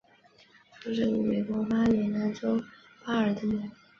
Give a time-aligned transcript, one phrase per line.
[0.79, 2.59] 出生于美国马里兰州
[3.05, 3.61] 巴尔的摩。